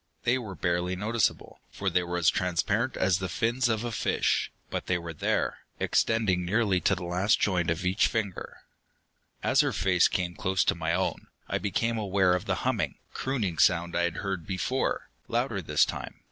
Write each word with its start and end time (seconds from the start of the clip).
They 0.23 0.39
were 0.39 0.55
barely 0.55 0.95
noticeable, 0.95 1.59
for 1.69 1.87
they 1.87 2.01
were 2.01 2.17
as 2.17 2.31
transparent 2.31 2.97
as 2.97 3.19
the 3.19 3.29
fins 3.29 3.69
of 3.69 3.83
a 3.83 3.91
fish, 3.91 4.51
but 4.71 4.87
they 4.87 4.97
were 4.97 5.13
there, 5.13 5.59
extending 5.79 6.43
nearly 6.43 6.79
to 6.81 6.95
the 6.95 7.03
last 7.03 7.39
joint 7.39 7.69
of 7.69 7.85
each 7.85 8.07
finger. 8.07 8.61
As 9.43 9.61
her 9.61 9.71
face 9.71 10.07
came 10.07 10.33
close 10.35 10.63
to 10.63 10.73
my 10.73 10.91
own, 10.91 11.27
I 11.47 11.59
became 11.59 11.99
aware 11.99 12.33
of 12.33 12.45
the 12.45 12.55
humming, 12.65 12.95
crooning 13.13 13.59
sound 13.59 13.95
I 13.95 14.01
had 14.05 14.17
heard 14.25 14.47
before, 14.47 15.11
louder 15.27 15.61
this 15.61 15.85
time. 15.85 16.19